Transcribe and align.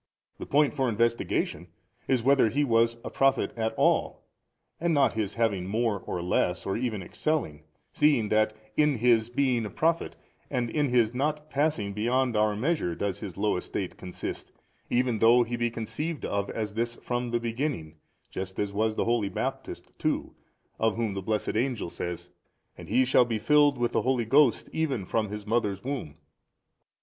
The 0.39 0.47
point 0.47 0.73
for 0.73 0.89
investigation 0.89 1.67
is 2.07 2.23
whether 2.23 2.49
He 2.49 2.63
was 2.63 2.97
a 3.05 3.11
Prophet 3.11 3.53
at 3.55 3.75
all, 3.75 4.23
and 4.79 4.95
not 4.95 5.13
His 5.13 5.35
having 5.35 5.67
more 5.67 5.99
or 5.99 6.23
less 6.23 6.65
or 6.65 6.75
even 6.75 7.03
excelling, 7.03 7.61
seeing 7.93 8.29
that 8.29 8.51
in 8.75 8.95
His 8.95 9.29
being 9.29 9.63
a 9.63 9.69
Prophet 9.69 10.15
and 10.49 10.71
in 10.71 10.87
His 10.89 11.13
not 11.13 11.51
passing 11.51 11.93
beyond 11.93 12.35
our 12.35 12.55
measure 12.55 12.95
does 12.95 13.19
His 13.19 13.37
low 13.37 13.57
estate 13.57 13.95
consist, 13.95 14.51
even 14.89 15.19
though 15.19 15.43
He 15.43 15.55
be 15.55 15.69
conceived 15.69 16.25
of 16.25 16.49
as 16.49 16.73
this 16.73 16.95
from 17.03 17.29
the 17.29 17.39
beginning, 17.39 17.97
just 18.31 18.57
as 18.57 18.73
was 18.73 18.95
the 18.95 19.05
holy 19.05 19.29
Baptist 19.29 19.91
too, 19.99 20.33
of 20.79 20.95
whom 20.95 21.13
the 21.13 21.21
blessed 21.21 21.55
angel 21.55 21.91
says, 21.91 22.27
And 22.75 22.89
he 22.89 23.05
shall 23.05 23.23
be 23.23 23.37
filled 23.37 23.77
with 23.77 23.91
the 23.91 24.01
Holy 24.01 24.25
Ghost 24.25 24.67
even 24.73 25.05
from 25.05 25.29
his 25.29 25.45
mother's 25.45 25.83
womb. 25.83 26.15